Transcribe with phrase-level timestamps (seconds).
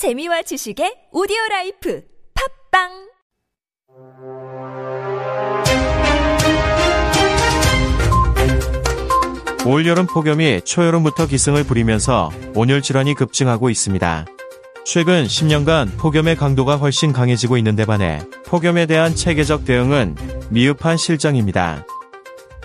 [0.00, 2.02] 재미와 지식의 오디오 라이프
[2.72, 2.88] 팝빵
[9.66, 14.24] 올여름 폭염이 초여름부터 기승을 부리면서 온열 질환이 급증하고 있습니다.
[14.86, 20.16] 최근 10년간 폭염의 강도가 훨씬 강해지고 있는데 반해 폭염에 대한 체계적 대응은
[20.48, 21.84] 미흡한 실정입니다.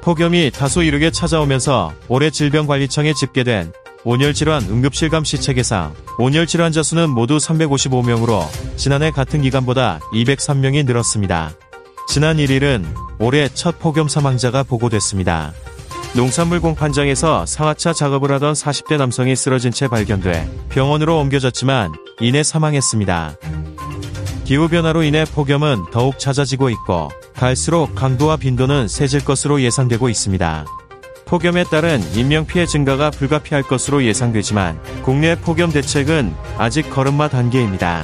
[0.00, 3.72] 폭염이 다소 이르게 찾아오면서 올해 질병관리청에 집계된
[4.04, 8.46] 온열질환 응급실 감시 체계상 온열질환자 수는 모두 355명으로
[8.76, 11.52] 지난해 같은 기간보다 203명이 늘었습니다.
[12.08, 12.84] 지난 1일은
[13.18, 15.52] 올해 첫 폭염 사망자가 보고됐습니다.
[16.16, 23.36] 농산물 공판장에서 상하차 작업을 하던 40대 남성이 쓰러진 채 발견돼 병원으로 옮겨졌지만 이내 사망했습니다.
[24.44, 30.64] 기후변화로 인해 폭염은 더욱 잦아지고 있고 갈수록 강도와 빈도는 세질 것으로 예상되고 있습니다.
[31.30, 38.02] 폭염에 따른 인명피해 증가가 불가피할 것으로 예상되지만 국내 폭염 대책은 아직 걸음마 단계입니다.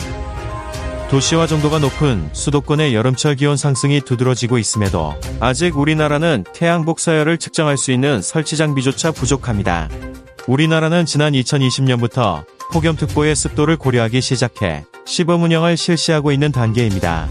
[1.11, 7.91] 도시화 정도가 높은 수도권의 여름철 기온 상승이 두드러지고 있음에도 아직 우리나라는 태양 복사열을 측정할 수
[7.91, 9.89] 있는 설치 장비조차 부족합니다.
[10.47, 17.29] 우리나라는 지난 2020년부터 폭염특보의 습도를 고려하기 시작해 시범 운영을 실시하고 있는 단계입니다.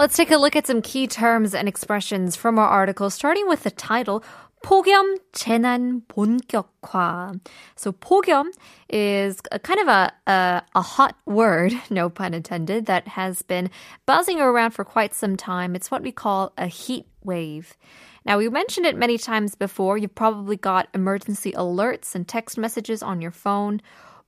[0.00, 3.62] Let's take a look at some key terms and expressions from our article, starting with
[3.62, 4.22] the title,
[4.62, 7.40] 폭염 재난 본격화.
[7.76, 8.46] So 폭염
[8.90, 13.70] is a kind of a, a, a hot word, no pun intended, that has been
[14.06, 15.74] buzzing around for quite some time.
[15.74, 17.76] It's what we call a heat wave.
[18.24, 19.96] Now, we mentioned it many times before.
[19.96, 23.80] You've probably got emergency alerts and text messages on your phone.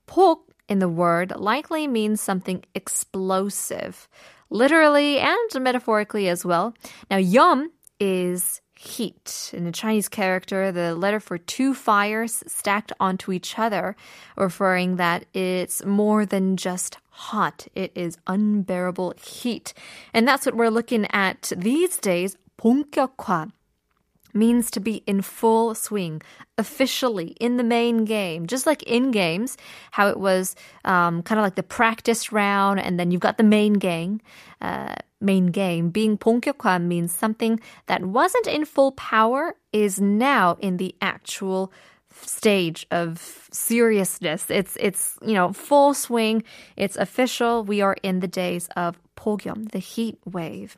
[0.06, 4.06] 폭 in the word likely means something explosive,
[4.52, 6.74] literally and metaphorically as well.
[7.10, 9.50] Now, yum is heat.
[9.52, 13.96] In a Chinese character, the letter for two fires stacked onto each other,
[14.36, 17.66] referring that it's more than just hot.
[17.74, 19.74] It is unbearable heat.
[20.14, 22.36] And that's what we're looking at these days.
[22.58, 23.50] 본격화
[24.34, 26.22] means to be in full swing,
[26.56, 28.46] officially in the main game.
[28.46, 29.56] Just like in games,
[29.90, 30.54] how it was
[30.84, 34.20] um, kind of like the practice round, and then you've got the main game.
[34.60, 40.76] Uh, main game being 본격화 means something that wasn't in full power is now in
[40.76, 41.72] the actual
[42.22, 44.46] stage of seriousness.
[44.48, 46.42] It's it's you know full swing.
[46.76, 47.64] It's official.
[47.64, 50.76] We are in the days of 폭염, the heat wave,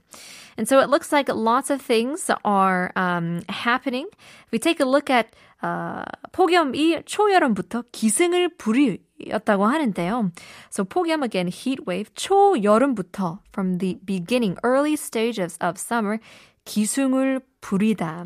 [0.56, 4.06] and so it looks like lots of things are um, happening.
[4.47, 10.32] If we take a look at uh, 폭염이 초여름부터 기승을 부리였다고 하는데요.
[10.70, 16.19] So 폭염 again, heat wave, 초여름부터 from the beginning, early stages of summer,
[16.64, 18.25] 기승을 부리다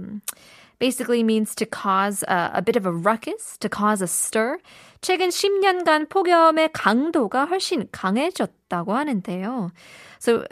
[0.78, 4.59] basically means to cause a, a, bit of a ruckus, to cause a stir.
[5.00, 9.71] 최근 10년간 폭염의 강도가 훨씬 강해졌다고 하는데요.
[10.19, 10.47] So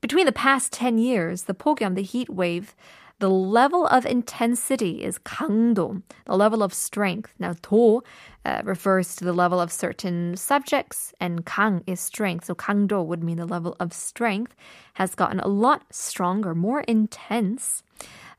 [0.00, 2.74] between the past 10 years, the 폭염, the heat wave,
[3.18, 7.32] the level of intensity is 강도, the level of strength.
[7.38, 8.02] Now, 도
[8.44, 12.44] uh, refers to the level of certain subjects, and 강 is strength.
[12.44, 14.54] So 강도 would mean the level of strength
[14.94, 17.82] has gotten a lot stronger, more intense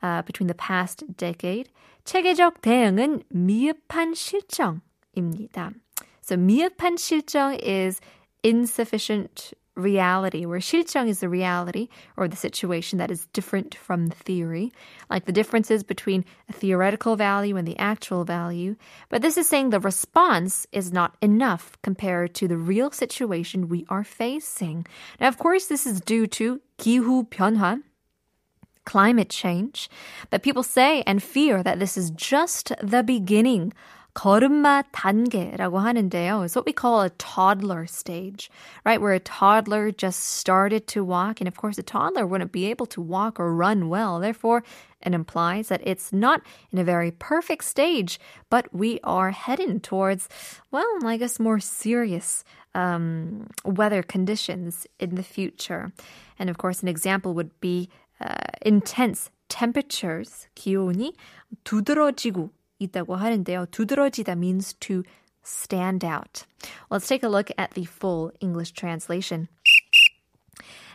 [0.02, 1.69] uh, between the past decade.
[2.06, 5.74] 체계적 대응은 미흡한 실정입니다.
[6.22, 8.00] So 미흡한 실정 is
[8.44, 11.88] insufficient reality, where 실정 is the reality
[12.18, 14.72] or the situation that is different from the theory,
[15.09, 18.75] like the differences between a theoretical value and the actual value.
[19.09, 23.85] But this is saying the response is not enough compared to the real situation we
[23.90, 24.85] are facing.
[25.19, 27.81] Now, of course, this is due to 기후 변화,
[28.85, 29.90] climate change.
[30.30, 33.74] But people say and fear that this is just the beginning.
[34.18, 36.44] 걸음마 단계라고 하는데요.
[36.44, 38.50] It's what we call a toddler stage,
[38.84, 39.00] right?
[39.00, 41.40] Where a toddler just started to walk.
[41.40, 44.19] And of course, a toddler wouldn't be able to walk or run well.
[44.19, 44.63] Therefore,
[45.06, 46.41] it implies that it's not
[46.72, 48.19] in a very perfect stage,
[48.50, 50.28] but we are heading towards,
[50.72, 55.91] well, I guess more serious um, weather conditions in the future.
[56.40, 58.01] And of course, an example would be uh,
[58.66, 61.14] intense temperatures, 기온이
[61.64, 63.67] 두드러지고 있다고 하는데요.
[63.72, 65.03] 두드러지다 means to
[65.44, 66.46] stand out.
[66.90, 69.47] Let's take a look at the full English translation.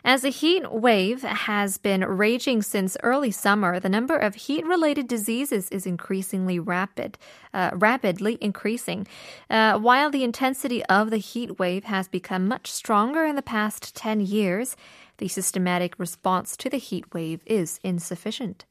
[0.08, 5.68] As the heat wave has been raging since early summer, the number of heat-related diseases
[5.68, 7.18] is increasingly rapid,
[7.54, 9.06] uh, rapidly increasing.
[9.50, 13.98] Uh, while the intensity of the heat wave has become much stronger in the past
[13.98, 14.78] 10 years,
[15.18, 18.64] the systematic response to the heat wave is insufficient.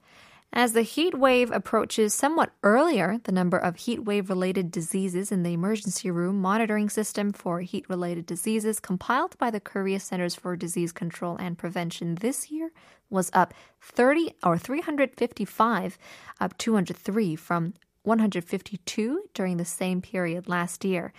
[0.57, 5.43] As the heat wave approaches somewhat earlier, the number of heat wave related diseases in
[5.43, 10.57] the emergency room monitoring system for heat related diseases compiled by the Korea Centers for
[10.57, 12.71] Disease Control and Prevention this year
[13.11, 15.99] was up 30 or 355,
[16.41, 17.75] up 203 from
[18.05, 21.13] 152 during the same period last year.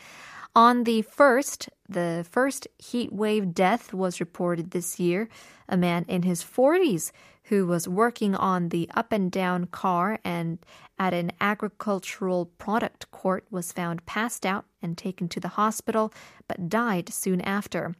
[0.55, 5.29] On the first, the first heat wave death was reported this year.
[5.69, 7.11] A man in his 40s
[7.49, 10.59] who was working on the up and down car and
[10.99, 16.13] at an agricultural product court was found passed out and taken to the hospital
[16.47, 17.95] but died soon after.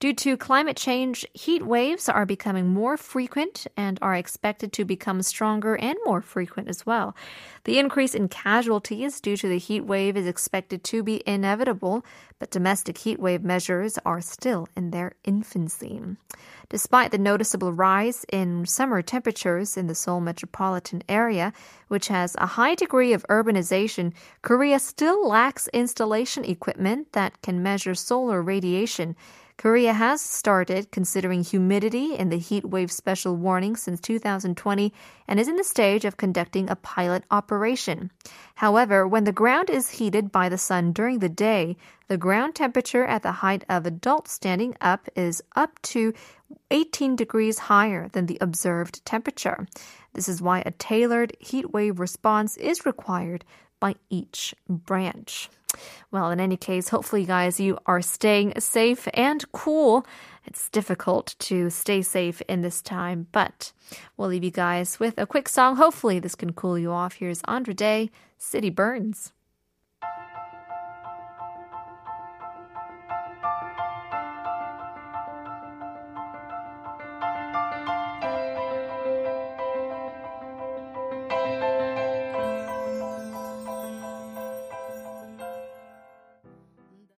[0.00, 5.22] Due to climate change, heat waves are becoming more frequent and are expected to become
[5.22, 7.14] stronger and more frequent as well.
[7.64, 12.04] The increase in casualties due to the heat wave is expected to be inevitable,
[12.40, 16.00] but domestic heat wave measures are still in their infancy.
[16.68, 21.52] Despite the noticeable rise in summer temperatures in the Seoul metropolitan area,
[21.88, 27.94] which has a high degree of urbanization, Korea still lacks installation equipment that can measure
[27.94, 29.14] solar radiation.
[29.58, 34.92] Korea has started considering humidity in the heat wave special warning since 2020
[35.28, 38.10] and is in the stage of conducting a pilot operation.
[38.56, 41.76] However, when the ground is heated by the sun during the day,
[42.08, 46.12] the ground temperature at the height of adults standing up is up to
[46.70, 49.66] 18 degrees higher than the observed temperature.
[50.14, 53.44] This is why a tailored heat wave response is required
[53.82, 55.50] by each branch.
[56.12, 60.06] Well, in any case, hopefully, guys, you are staying safe and cool.
[60.46, 63.72] It's difficult to stay safe in this time, but
[64.16, 65.74] we'll leave you guys with a quick song.
[65.74, 67.14] Hopefully, this can cool you off.
[67.14, 69.32] Here's Andra Day, City Burns.